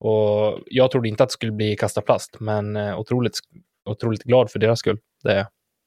Och 0.00 0.60
jag 0.66 0.90
trodde 0.90 1.08
inte 1.08 1.22
att 1.22 1.28
det 1.28 1.32
skulle 1.32 1.52
bli 1.52 1.76
kasta 1.76 2.00
plast, 2.00 2.40
men 2.40 2.76
eh, 2.76 3.00
otroligt, 3.00 3.38
otroligt 3.84 4.22
glad 4.22 4.50
för 4.50 4.58
deras 4.58 4.78
skull. 4.78 4.98
Det 5.22 5.32
är 5.32 5.46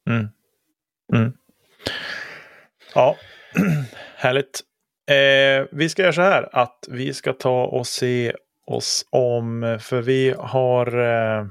mm. 0.09 0.27
mm. 1.15 1.33
Ja, 2.95 3.15
härligt. 4.15 4.61
Eh, 5.11 5.67
vi 5.71 5.89
ska 5.89 6.01
göra 6.01 6.13
så 6.13 6.21
här 6.21 6.49
att 6.51 6.87
vi 6.89 7.13
ska 7.13 7.33
ta 7.33 7.65
och 7.65 7.87
se 7.87 8.33
oss 8.65 9.05
om, 9.09 9.77
för 9.81 10.01
vi 10.01 10.35
har 10.37 10.99
eh, 10.99 11.45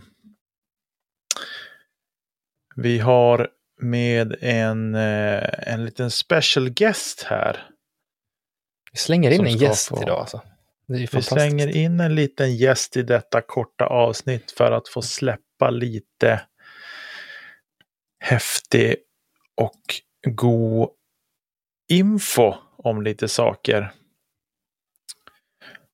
vi 2.76 2.98
har 2.98 3.48
med 3.78 4.36
en, 4.40 4.94
eh, 4.94 5.72
en 5.72 5.84
liten 5.84 6.10
special 6.10 6.70
guest 6.70 7.22
här. 7.22 7.70
Vi 8.92 8.98
slänger 8.98 9.30
in 9.30 9.46
en 9.46 9.56
gäst 9.56 9.88
få... 9.88 10.02
idag 10.02 10.20
alltså. 10.20 10.40
vi 10.86 11.06
slänger 11.06 11.76
in 11.76 12.00
en 12.00 12.14
liten 12.14 12.56
gäst 12.56 12.96
i 12.96 13.02
detta 13.02 13.40
korta 13.40 13.86
avsnitt 13.86 14.50
för 14.50 14.72
att 14.72 14.88
få 14.88 15.02
släppa 15.02 15.70
lite 15.70 16.40
häftig 18.24 18.96
och 19.54 19.80
god 20.28 20.90
info 21.88 22.54
om 22.76 23.02
lite 23.02 23.28
saker. 23.28 23.92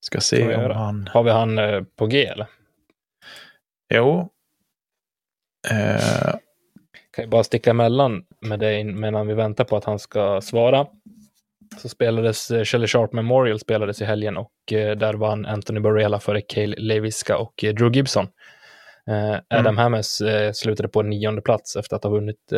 Ska 0.00 0.20
se 0.20 0.56
om 0.56 0.70
han... 0.70 1.06
Har 1.06 1.22
vi 1.22 1.30
han 1.30 1.58
eh, 1.58 1.82
på 1.82 2.06
G 2.06 2.26
eller? 2.26 2.46
Jo. 3.94 4.30
Eh... 5.70 6.34
Kan 7.14 7.22
jag 7.22 7.30
bara 7.30 7.44
sticka 7.44 7.70
emellan 7.70 8.24
med 8.40 8.60
dig 8.60 8.84
medan 8.84 9.26
vi 9.26 9.34
väntar 9.34 9.64
på 9.64 9.76
att 9.76 9.84
han 9.84 9.98
ska 9.98 10.40
svara. 10.40 10.86
Så 11.82 11.88
spelades 11.88 12.50
eh, 12.50 12.64
Shelley 12.64 12.88
Sharp 12.88 13.12
Memorial 13.12 13.58
spelades 13.58 14.00
i 14.00 14.04
helgen 14.04 14.36
och 14.36 14.72
eh, 14.72 14.96
där 14.96 15.14
vann 15.14 15.46
Anthony 15.46 15.80
Barella 15.80 16.20
före 16.20 16.40
Cale 16.40 16.74
Leviska 16.78 17.36
och 17.38 17.64
eh, 17.64 17.74
Drew 17.74 17.96
Gibson. 17.96 18.26
Eh, 19.10 19.34
Adam 19.48 19.66
mm. 19.66 19.76
Hammes 19.76 20.22
slutade 20.54 20.88
på 20.88 21.02
nionde 21.02 21.42
plats 21.42 21.76
efter 21.76 21.96
att 21.96 22.04
ha 22.04 22.10
vunnit 22.10 22.52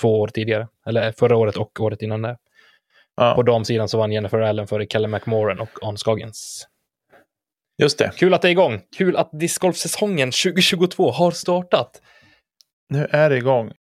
två 0.00 0.20
år 0.20 0.28
tidigare, 0.28 0.68
eller 0.86 1.12
förra 1.12 1.36
året 1.36 1.56
och 1.56 1.80
året 1.80 2.02
innan 2.02 2.22
det. 2.22 2.36
Ja. 3.16 3.34
På 3.34 3.42
damsidan 3.42 3.88
så 3.88 3.98
vann 3.98 4.12
Jennifer 4.12 4.40
Allen 4.40 4.66
före 4.66 4.86
Kelly 4.86 5.08
McMoran 5.08 5.60
och 5.60 5.70
Arne 5.82 5.98
Skagens. 5.98 6.66
Just 7.78 7.98
det. 7.98 8.10
Kul 8.16 8.34
att 8.34 8.42
det 8.42 8.48
är 8.48 8.52
igång. 8.52 8.80
Kul 8.96 9.16
att 9.16 9.30
discgolfsäsongen 9.32 10.30
2022 10.30 11.10
har 11.10 11.30
startat. 11.30 12.00
Nu 12.88 13.06
är 13.10 13.30
det 13.30 13.36
igång. 13.36 13.72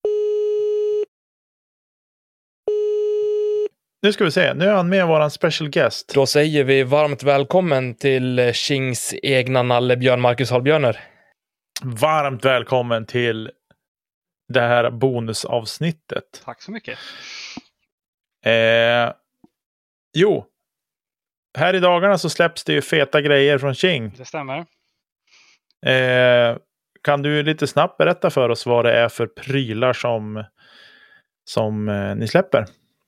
Nu 4.03 4.13
ska 4.13 4.23
vi 4.23 4.31
se, 4.31 4.53
nu 4.53 4.65
är 4.65 4.73
han 4.73 4.89
med 4.89 5.07
våran 5.07 5.31
special 5.31 5.69
guest. 5.69 6.13
Då 6.13 6.25
säger 6.25 6.63
vi 6.63 6.83
varmt 6.83 7.23
välkommen 7.23 7.95
till 7.95 8.51
Kings 8.53 9.13
egna 9.23 9.63
nalle 9.63 9.97
Björn 9.97 10.21
Marcus 10.21 10.51
Hallbjörner. 10.51 10.99
Varmt 11.83 12.45
välkommen 12.45 13.05
till 13.05 13.51
det 14.53 14.61
här 14.61 14.91
bonusavsnittet. 14.91 16.41
Tack 16.45 16.61
så 16.61 16.71
mycket. 16.71 16.99
Eh, 18.45 19.13
jo, 20.17 20.45
här 21.57 21.73
i 21.73 21.79
dagarna 21.79 22.17
så 22.17 22.29
släpps 22.29 22.63
det 22.63 22.73
ju 22.73 22.81
feta 22.81 23.21
grejer 23.21 23.57
från 23.57 23.75
King. 23.75 24.13
Det 24.17 24.25
stämmer. 24.25 24.57
Eh, 25.85 26.57
kan 27.03 27.21
du 27.21 27.43
lite 27.43 27.67
snabbt 27.67 27.97
berätta 27.97 28.29
för 28.29 28.49
oss 28.49 28.65
vad 28.65 28.85
det 28.85 28.99
är 28.99 29.09
för 29.09 29.27
prylar 29.27 29.93
som, 29.93 30.43
som 31.45 31.89
eh, 31.89 32.15
ni 32.15 32.27
släpper? 32.27 32.65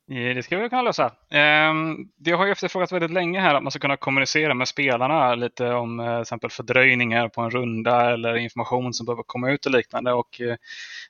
Det 0.07 0.43
ska 0.43 0.57
vi 0.57 0.69
kunna 0.69 0.81
lösa. 0.81 1.11
Ehm, 1.29 1.95
det 2.17 2.31
har 2.31 2.45
ju 2.45 2.51
efterfrågats 2.51 2.91
väldigt 2.91 3.11
länge 3.11 3.39
här 3.39 3.55
att 3.55 3.63
man 3.63 3.71
ska 3.71 3.79
kunna 3.79 3.97
kommunicera 3.97 4.53
med 4.53 4.67
spelarna 4.67 5.35
lite 5.35 5.69
om 5.69 5.99
eh, 5.99 6.05
till 6.05 6.21
exempel 6.21 6.49
fördröjningar 6.49 7.29
på 7.29 7.41
en 7.41 7.49
runda 7.49 8.11
eller 8.13 8.35
information 8.35 8.93
som 8.93 9.05
behöver 9.05 9.23
komma 9.23 9.51
ut 9.51 9.65
och 9.65 9.71
liknande. 9.71 10.13
Och 10.13 10.41
eh, 10.41 10.55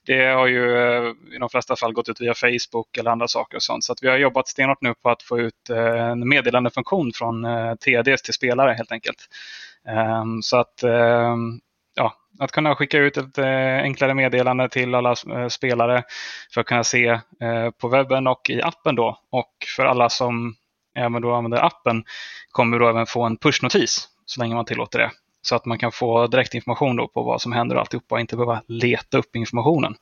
det 0.06 0.26
har 0.26 0.48
ju 0.48 0.78
eh, 0.78 1.14
i 1.36 1.38
de 1.40 1.50
flesta 1.50 1.76
fall 1.76 1.94
gått 1.94 2.10
ut 2.10 2.22
via 2.22 2.34
Facebook 2.34 2.98
eller 2.98 3.12
andra 3.12 3.28
saker 3.28 3.58
och 3.58 3.64
sånt. 3.64 3.84
Så 3.84 3.94
att 3.94 4.04
vi 4.04 4.10
har 4.10 4.18
jobbat 4.18 4.48
stenhårt 4.48 4.82
nu 4.82 4.94
på 4.94 5.10
att 5.10 5.24
få 5.24 5.40
ut 5.40 5.70
eh, 5.70 6.10
en 6.10 6.30
meddelandefunktion 6.30 7.12
från 7.16 7.46
eh, 7.46 7.76
TDs 7.76 8.22
till 8.22 8.34
spelare 8.34 8.74
helt 8.74 8.92
enkelt. 8.92 9.28
Ehm, 9.88 10.42
så 10.42 10.58
att 10.58 10.84
ehm, 10.84 11.60
ja, 11.96 12.14
att 12.40 12.52
kunna 12.52 12.76
skicka 12.76 12.98
ut 12.98 13.18
ett 13.18 13.38
eh, 13.38 13.78
enklare 13.78 14.14
meddelande 14.14 14.70
till 14.70 14.96
alla 14.96 15.16
eh, 15.30 15.48
spelare 15.48 16.04
för 16.54 16.62
att 16.62 16.68
kunna 16.68 16.84
se 16.84 17.08
eh, 17.42 17.70
på 17.78 17.88
webben 17.88 18.28
och 18.28 18.50
i 18.50 18.62
appen 18.62 18.96
då. 18.96 19.20
Och 19.30 19.52
för 19.76 19.86
alla 19.86 20.10
som 20.10 20.56
även 20.96 21.22
då 21.22 21.34
använder 21.34 21.66
appen 21.66 22.04
kommer 22.52 22.80
då 22.80 22.90
även 22.90 23.06
få 23.06 23.24
en 23.24 23.38
pushnotis 23.38 24.08
så 24.26 24.42
länge 24.42 24.56
man 24.56 24.66
tillåter 24.66 25.00
det. 25.00 25.12
Så 25.42 25.56
att 25.56 25.66
man 25.66 25.78
kan 25.78 25.92
få 25.92 26.28
direktinformation 26.28 26.96
då 26.96 27.08
på 27.08 27.24
vad 27.24 27.42
som 27.42 27.52
händer 27.52 27.76
och 27.76 27.82
alltihopa 27.82 28.16
och 28.16 28.22
inte 28.22 28.36
behöva 28.36 28.62
leta 28.68 29.18
upp 29.18 29.36
informationen. 29.36 29.96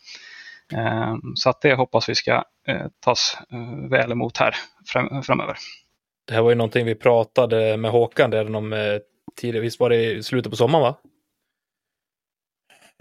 Så 1.36 1.50
att 1.50 1.62
det 1.62 1.76
hoppas 1.76 2.10
vi 2.10 2.16
ska 2.16 2.44
tas 3.00 3.38
väl 3.90 4.12
emot 4.12 4.38
här 4.38 4.56
framöver. 5.24 5.58
Det 6.28 6.34
här 6.34 6.42
var 6.42 6.50
ju 6.50 6.56
någonting 6.56 6.86
vi 6.86 6.96
pratade 6.96 7.78
med 7.78 7.92
Håkan 7.92 8.32
redan 8.32 8.56
om 8.56 9.00
tidigare, 9.36 9.64
visst 9.64 9.80
var 9.80 9.90
det 9.90 10.12
i 10.12 10.24
slutet 10.24 10.52
på 10.52 10.56
sommaren 10.56 10.84
va? 10.84 10.96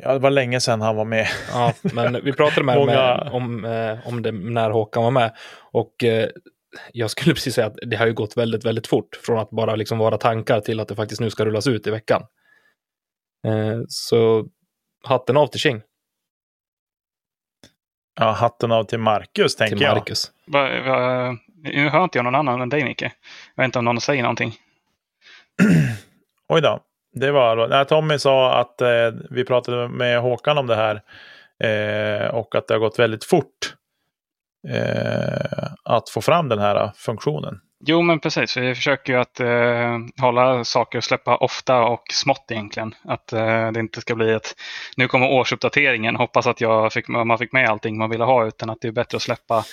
Ja, 0.02 0.12
det 0.12 0.18
var 0.18 0.30
länge 0.30 0.60
sedan 0.60 0.80
han 0.80 0.96
var 0.96 1.04
med. 1.04 1.26
Ja, 1.52 1.72
men 1.82 2.24
vi 2.24 2.32
pratade 2.32 2.66
med, 2.66 2.76
Många... 2.78 2.92
med 2.92 3.28
om, 3.32 3.64
eh, 3.64 4.08
om 4.08 4.22
det 4.22 4.32
när 4.32 4.70
Håkan 4.70 5.02
var 5.02 5.10
med. 5.10 5.36
Och 5.72 6.04
eh, 6.04 6.28
jag 6.92 7.10
skulle 7.10 7.34
precis 7.34 7.54
säga 7.54 7.66
att 7.66 7.78
det 7.86 7.96
har 7.96 8.06
ju 8.06 8.12
gått 8.12 8.36
väldigt, 8.36 8.64
väldigt 8.64 8.86
fort 8.86 9.16
från 9.22 9.38
att 9.38 9.50
bara 9.50 9.76
liksom 9.76 9.98
vara 9.98 10.18
tankar 10.18 10.60
till 10.60 10.80
att 10.80 10.88
det 10.88 10.96
faktiskt 10.96 11.20
nu 11.20 11.30
ska 11.30 11.44
rullas 11.44 11.66
ut 11.66 11.86
i 11.86 11.90
veckan. 11.90 12.22
Eh, 13.46 13.80
så 13.88 14.46
hatten 15.04 15.36
av 15.36 15.46
till 15.46 15.60
King. 15.60 15.82
Ja, 18.20 18.30
hatten 18.30 18.72
av 18.72 18.84
till 18.84 18.98
Marcus, 18.98 19.56
tänker 19.56 19.76
till 19.76 19.86
Marcus. 19.86 20.32
jag. 20.44 20.52
Va, 20.52 20.82
va, 20.82 21.36
nu 21.62 21.88
hör 21.88 22.04
inte 22.04 22.18
jag 22.18 22.24
någon 22.24 22.34
annan 22.34 22.60
än 22.60 22.68
dig, 22.68 22.84
Micke. 22.84 23.02
Jag 23.02 23.10
vet 23.56 23.64
inte 23.64 23.78
om 23.78 23.84
någon 23.84 24.00
säger 24.00 24.22
någonting. 24.22 24.54
Oj 26.48 26.60
då. 26.60 26.80
Det 27.12 27.30
var 27.30 27.68
när 27.68 27.84
Tommy 27.84 28.18
sa 28.18 28.60
att 28.60 28.80
eh, 28.80 28.88
vi 29.30 29.44
pratade 29.44 29.88
med 29.88 30.20
Håkan 30.20 30.58
om 30.58 30.66
det 30.66 30.76
här 30.76 31.02
eh, 31.64 32.28
och 32.34 32.54
att 32.54 32.68
det 32.68 32.74
har 32.74 32.78
gått 32.78 32.98
väldigt 32.98 33.24
fort 33.24 33.74
eh, 34.68 35.68
att 35.84 36.08
få 36.08 36.20
fram 36.20 36.48
den 36.48 36.58
här 36.58 36.84
eh, 36.84 36.92
funktionen. 36.92 37.60
Jo, 37.86 38.02
men 38.02 38.20
precis. 38.20 38.56
Vi 38.56 38.74
försöker 38.74 39.12
ju 39.12 39.18
att 39.18 39.40
eh, 39.40 39.98
hålla 40.26 40.64
saker 40.64 40.98
och 40.98 41.04
släppa 41.04 41.36
ofta 41.36 41.82
och 41.82 42.02
smått 42.12 42.46
egentligen. 42.50 42.94
Att 43.04 43.32
eh, 43.32 43.72
det 43.72 43.80
inte 43.80 44.00
ska 44.00 44.14
bli 44.14 44.32
ett 44.32 44.54
nu 44.96 45.08
kommer 45.08 45.30
årsuppdateringen. 45.30 46.16
Hoppas 46.16 46.46
att 46.46 46.60
jag 46.60 46.92
fick, 46.92 47.08
man 47.08 47.38
fick 47.38 47.52
med 47.52 47.68
allting 47.68 47.98
man 47.98 48.10
ville 48.10 48.24
ha 48.24 48.46
utan 48.46 48.70
att 48.70 48.80
det 48.80 48.88
är 48.88 48.92
bättre 48.92 49.16
att 49.16 49.22
släppa 49.22 49.64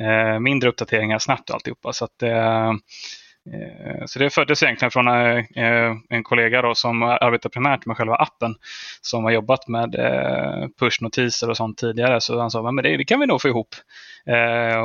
eh, 0.00 0.40
mindre 0.40 0.68
uppdateringar 0.68 1.18
snabbt 1.18 1.50
och 1.50 1.54
alltihopa. 1.54 1.92
Så 1.92 2.04
att, 2.04 2.22
Eh, 2.22 2.72
Eh, 3.52 4.04
så 4.06 4.18
det 4.18 4.30
föddes 4.30 4.62
egentligen 4.62 4.90
från 4.90 5.08
eh, 5.08 5.38
eh, 5.56 5.94
en 6.08 6.22
kollega 6.22 6.62
då 6.62 6.74
som 6.74 7.02
arbetar 7.02 7.50
primärt 7.50 7.86
med 7.86 7.96
själva 7.96 8.14
appen 8.14 8.54
som 9.00 9.24
har 9.24 9.30
jobbat 9.30 9.68
med 9.68 9.92
pushnotiser 10.78 11.50
och 11.50 11.56
sånt 11.56 11.78
tidigare. 11.78 12.20
Så 12.20 12.40
han 12.40 12.50
sa 12.50 12.72
men 12.72 12.84
det, 12.84 12.96
det 12.96 13.04
kan 13.04 13.20
vi 13.20 13.26
nog 13.26 13.42
få 13.42 13.48
ihop. 13.48 13.74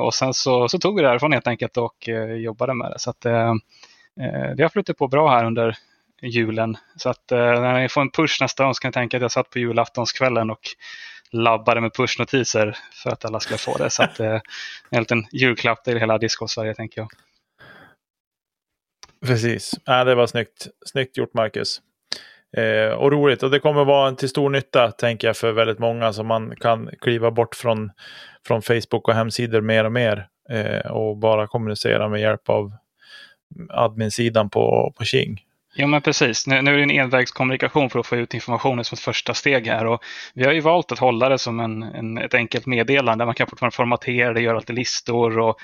Och 0.01 0.13
sen 0.13 0.33
så, 0.33 0.69
så 0.69 0.79
tog 0.79 0.95
vi 0.95 1.01
det 1.01 1.07
härifrån 1.07 1.33
helt 1.33 1.47
enkelt 1.47 1.77
och 1.77 2.07
jobbade 2.37 2.73
med 2.73 2.91
det. 2.91 2.99
Så 2.99 3.09
att, 3.09 3.21
det 4.55 4.63
har 4.63 4.69
flutit 4.69 4.97
på 4.97 5.07
bra 5.07 5.29
här 5.29 5.45
under 5.45 5.77
julen. 6.21 6.77
Så 6.95 7.09
att 7.09 7.23
när 7.29 7.81
ni 7.81 7.89
får 7.89 8.01
en 8.01 8.11
push 8.11 8.41
nästa 8.41 8.63
gång 8.63 8.73
så 8.73 8.79
kan 8.79 8.87
jag 8.89 8.93
tänka 8.93 9.17
att 9.17 9.21
jag 9.21 9.31
satt 9.31 9.49
på 9.49 9.59
julaftonskvällen 9.59 10.49
och 10.49 10.59
labbade 11.31 11.81
med 11.81 11.93
pushnotiser 11.93 12.77
för 13.03 13.09
att 13.09 13.25
alla 13.25 13.39
skulle 13.39 13.57
få 13.57 13.77
det. 13.77 13.89
Så 13.89 14.03
att, 14.03 14.19
en 14.19 14.99
liten 14.99 15.25
julklapp 15.31 15.83
till 15.83 15.97
hela 15.97 16.17
Discord-Sverige 16.17 16.73
tänker 16.73 17.01
jag. 17.01 17.07
Precis, 19.25 19.73
ja, 19.85 20.03
det 20.03 20.15
var 20.15 20.27
snyggt, 20.27 20.67
snyggt 20.85 21.17
gjort 21.17 21.33
Marcus. 21.33 21.81
Eh, 22.57 22.93
och 22.93 23.11
roligt 23.11 23.43
och 23.43 23.51
det 23.51 23.59
kommer 23.59 23.85
vara 23.85 24.11
till 24.15 24.29
stor 24.29 24.49
nytta 24.49 24.91
tänker 24.91 25.27
jag 25.27 25.37
för 25.37 25.51
väldigt 25.51 25.79
många 25.79 26.13
som 26.13 26.27
man 26.27 26.55
kan 26.55 26.89
kliva 27.01 27.31
bort 27.31 27.55
från, 27.55 27.91
från 28.47 28.61
Facebook 28.61 29.07
och 29.07 29.13
hemsidor 29.13 29.61
mer 29.61 29.83
och 29.83 29.91
mer 29.91 30.27
eh, 30.49 30.91
och 30.91 31.17
bara 31.17 31.47
kommunicera 31.47 32.09
med 32.09 32.21
hjälp 32.21 32.49
av 32.49 32.71
adminsidan 33.69 34.49
på, 34.49 34.93
på 34.97 35.03
King. 35.03 35.41
Ja, 35.73 35.87
men 35.87 36.01
precis. 36.01 36.47
Nu, 36.47 36.61
nu 36.61 36.73
är 36.73 36.77
det 36.77 36.83
en 36.83 36.91
envägskommunikation 36.91 37.89
för 37.89 37.99
att 37.99 38.07
få 38.07 38.15
ut 38.15 38.33
informationen 38.33 38.85
som 38.85 38.95
ett 38.95 38.99
första 38.99 39.33
steg 39.33 39.67
här. 39.67 39.85
Och 39.85 40.03
vi 40.33 40.43
har 40.43 40.51
ju 40.51 40.59
valt 40.59 40.91
att 40.91 40.99
hålla 40.99 41.29
det 41.29 41.37
som 41.37 41.59
en, 41.59 41.83
en, 41.83 42.17
ett 42.17 42.33
enkelt 42.33 42.65
meddelande. 42.65 43.25
Man 43.25 43.35
kan 43.35 43.47
fortfarande 43.47 43.75
formatera 43.75 44.33
det, 44.33 44.41
göra 44.41 44.59
lite 44.59 44.73
listor 44.73 45.39
och 45.39 45.55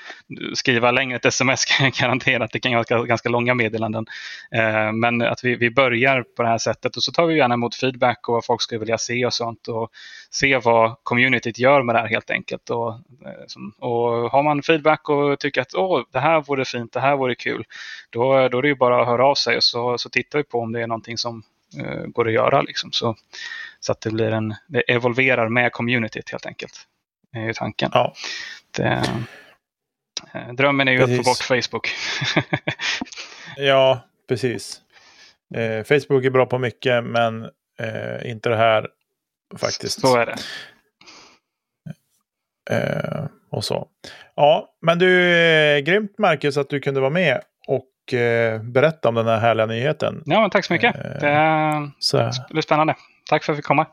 skriva 0.54 0.90
längre 0.90 1.16
ett 1.16 1.24
sms 1.24 1.64
kan 1.78 1.84
jag 1.84 1.92
garantera 1.92 2.44
att 2.44 2.52
det 2.52 2.60
kan 2.60 2.74
vara 2.74 3.04
ganska 3.04 3.28
långa 3.28 3.54
meddelanden. 3.54 4.06
Eh, 4.54 4.92
men 4.92 5.22
att 5.22 5.44
vi, 5.44 5.54
vi 5.56 5.70
börjar 5.70 6.24
på 6.36 6.42
det 6.42 6.48
här 6.48 6.58
sättet 6.58 6.96
och 6.96 7.02
så 7.02 7.12
tar 7.12 7.26
vi 7.26 7.36
gärna 7.36 7.54
emot 7.54 7.74
feedback 7.74 8.28
och 8.28 8.34
vad 8.34 8.44
folk 8.44 8.62
skulle 8.62 8.78
vilja 8.78 8.98
se 8.98 9.26
och 9.26 9.34
sånt 9.34 9.68
och 9.68 9.90
se 10.30 10.58
vad 10.58 10.96
communityt 11.02 11.58
gör 11.58 11.82
med 11.82 11.94
det 11.94 11.98
här 12.00 12.08
helt 12.08 12.30
enkelt. 12.30 12.70
Och, 12.70 12.88
eh, 12.88 13.88
och 13.88 14.30
har 14.30 14.42
man 14.42 14.62
feedback 14.62 15.08
och 15.08 15.40
tycker 15.40 15.60
att 15.60 15.74
Åh, 15.74 16.02
det 16.12 16.20
här 16.20 16.40
vore 16.40 16.64
fint, 16.64 16.92
det 16.92 17.00
här 17.00 17.16
vore 17.16 17.34
kul, 17.34 17.64
då, 18.10 18.48
då 18.48 18.58
är 18.58 18.62
det 18.62 18.68
ju 18.68 18.76
bara 18.76 19.00
att 19.00 19.06
höra 19.06 19.26
av 19.26 19.34
sig 19.34 19.56
och 19.56 19.64
så, 19.64 19.97
så 20.00 20.08
tittar 20.08 20.38
vi 20.38 20.44
på 20.44 20.60
om 20.60 20.72
det 20.72 20.82
är 20.82 20.86
någonting 20.86 21.18
som 21.18 21.42
uh, 21.80 22.06
går 22.06 22.28
att 22.28 22.34
göra. 22.34 22.62
Liksom. 22.62 22.92
Så, 22.92 23.16
så 23.80 23.92
att 23.92 24.00
det 24.00 24.10
blir 24.10 24.32
en, 24.32 24.54
det 24.66 24.80
evolverar 24.80 25.48
med 25.48 25.72
communityt 25.72 26.30
helt 26.30 26.46
enkelt. 26.46 26.72
Det 27.32 27.38
är 27.38 27.44
ju 27.44 27.52
tanken. 27.52 27.90
Ja. 27.92 28.14
Det, 28.76 29.02
uh, 30.34 30.54
drömmen 30.54 30.88
är 30.88 30.92
ju 30.92 30.98
precis. 30.98 31.18
att 31.18 31.24
få 31.24 31.30
bort 31.30 31.62
Facebook. 31.62 31.88
ja, 33.56 34.00
precis. 34.28 34.82
Eh, 35.54 35.84
Facebook 35.84 36.24
är 36.24 36.30
bra 36.30 36.46
på 36.46 36.58
mycket, 36.58 37.04
men 37.04 37.44
eh, 37.78 38.30
inte 38.30 38.48
det 38.48 38.56
här 38.56 38.88
faktiskt. 39.56 40.00
Så 40.00 40.16
är 40.16 40.26
det. 40.26 40.36
Eh, 42.70 43.24
och 43.50 43.64
så. 43.64 43.88
Ja, 44.34 44.76
men 44.82 44.98
du, 44.98 45.36
eh, 45.36 45.78
grymt 45.78 46.18
Marcus 46.18 46.56
att 46.56 46.70
du 46.70 46.80
kunde 46.80 47.00
vara 47.00 47.10
med 47.10 47.40
och 47.68 48.14
eh, 48.14 48.62
berätta 48.62 49.08
om 49.08 49.14
den 49.14 49.26
här 49.26 49.38
härliga 49.38 49.66
nyheten. 49.66 50.22
Ja, 50.26 50.40
men 50.40 50.50
tack 50.50 50.64
så 50.64 50.72
mycket. 50.72 50.96
Eh, 50.96 51.10
det, 51.20 51.90
så. 51.98 52.30
blir 52.50 52.62
spännande. 52.62 52.94
Tack 53.30 53.44
för 53.44 53.52
att 53.52 53.56
vi 53.56 53.58
fick 53.58 53.66
komma. 53.66 53.86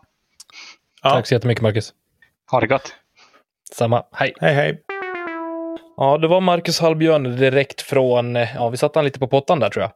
Ja. 1.03 1.09
Tack 1.09 1.27
så 1.27 1.33
jättemycket 1.33 1.61
Marcus. 1.61 1.93
Ha 2.51 2.59
det 2.59 2.67
gott. 2.67 2.95
Samma. 3.73 4.03
Hej. 4.11 4.33
Hej, 4.41 4.53
hej. 4.53 4.81
Ja, 5.97 6.17
det 6.17 6.27
var 6.27 6.41
Marcus 6.41 6.79
Hallbjörn 6.79 7.23
direkt 7.23 7.81
från, 7.81 8.35
eh, 8.35 8.55
ja, 8.55 8.69
vi 8.69 8.77
satte 8.77 8.99
han 8.99 9.05
lite 9.05 9.19
på 9.19 9.27
pottan 9.27 9.59
där 9.59 9.69
tror 9.69 9.83
jag. 9.83 9.91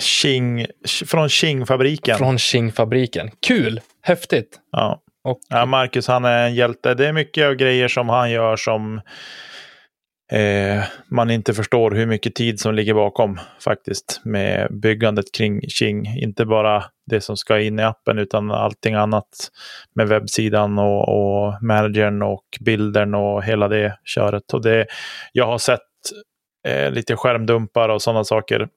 King, 0.00 0.66
från 1.06 1.28
King-fabriken. 1.28 2.18
Från 2.18 2.38
King-fabriken. 2.38 3.30
Kul! 3.46 3.80
Häftigt! 4.02 4.58
Ja. 4.72 5.02
Och... 5.24 5.38
ja, 5.48 5.66
Marcus 5.66 6.08
han 6.08 6.24
är 6.24 6.46
en 6.46 6.54
hjälte. 6.54 6.94
Det 6.94 7.08
är 7.08 7.12
mycket 7.12 7.46
av 7.46 7.54
grejer 7.54 7.88
som 7.88 8.08
han 8.08 8.30
gör 8.30 8.56
som 8.56 9.00
eh, 10.32 10.84
man 11.08 11.30
inte 11.30 11.54
förstår 11.54 11.90
hur 11.90 12.06
mycket 12.06 12.34
tid 12.34 12.60
som 12.60 12.74
ligger 12.74 12.94
bakom 12.94 13.40
faktiskt 13.64 14.20
med 14.24 14.68
byggandet 14.80 15.32
kring 15.32 15.68
King. 15.68 16.06
Inte 16.06 16.44
bara 16.44 16.84
det 17.06 17.20
som 17.20 17.36
ska 17.36 17.60
in 17.60 17.78
i 17.78 17.82
appen 17.82 18.18
utan 18.18 18.50
allting 18.50 18.94
annat 18.94 19.50
med 19.94 20.08
webbsidan 20.08 20.78
och, 20.78 21.08
och 21.08 21.62
managern 21.62 22.22
och 22.22 22.44
bilden 22.60 23.14
och 23.14 23.44
hela 23.44 23.68
det 23.68 23.98
köret. 24.04 24.54
Och 24.54 24.62
det, 24.62 24.86
jag 25.32 25.46
har 25.46 25.58
sett 25.58 25.80
eh, 26.68 26.90
lite 26.90 27.16
skärmdumpar 27.16 27.88
och 27.88 28.02
sådana 28.02 28.24
saker 28.24 28.68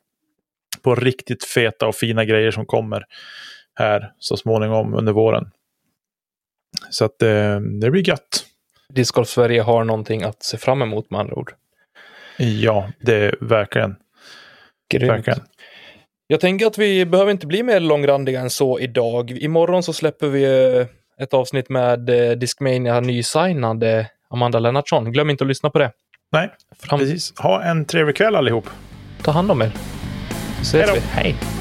på 0.81 0.95
riktigt 0.95 1.43
feta 1.43 1.87
och 1.87 1.95
fina 1.95 2.25
grejer 2.25 2.51
som 2.51 2.65
kommer 2.65 3.03
här 3.75 4.11
så 4.19 4.37
småningom 4.37 4.93
under 4.93 5.13
våren. 5.13 5.51
Så 6.89 7.05
att 7.05 7.21
eh, 7.21 7.59
det 7.59 7.91
blir 7.91 8.09
gött. 8.09 8.45
Discgolf 8.93 9.27
Sverige 9.27 9.61
har 9.61 9.83
någonting 9.83 10.23
att 10.23 10.43
se 10.43 10.57
fram 10.57 10.81
emot 10.81 11.09
med 11.09 11.19
andra 11.19 11.35
ord. 11.35 11.53
Ja, 12.37 12.89
det 12.99 13.15
är 13.15 13.35
verkligen. 13.41 13.95
Grymt. 14.89 15.11
Verkligen. 15.11 15.39
Jag 16.27 16.39
tänker 16.39 16.65
att 16.65 16.77
vi 16.77 17.05
behöver 17.05 17.31
inte 17.31 17.47
bli 17.47 17.63
mer 17.63 17.79
långrandiga 17.79 18.39
än 18.41 18.49
så 18.49 18.79
idag. 18.79 19.31
Imorgon 19.31 19.83
så 19.83 19.93
släpper 19.93 20.27
vi 20.27 20.43
eh, 20.43 20.85
ett 21.23 21.33
avsnitt 21.33 21.69
med 21.69 22.09
eh, 22.09 22.31
Discmania 22.31 22.99
nysignade 22.99 24.07
Amanda 24.29 24.59
Lennartsson. 24.59 25.11
Glöm 25.11 25.29
inte 25.29 25.43
att 25.43 25.47
lyssna 25.47 25.69
på 25.69 25.79
det. 25.79 25.91
Nej, 26.31 26.49
Fram... 26.79 26.99
precis. 26.99 27.33
Ha 27.39 27.63
en 27.63 27.85
trevlig 27.85 28.15
kväll 28.15 28.35
allihop. 28.35 28.69
Ta 29.23 29.31
hand 29.31 29.51
om 29.51 29.61
er. 29.61 29.71
Så 30.63 30.77
ses 30.77 30.95
vi. 30.95 30.99
Hej! 30.99 31.60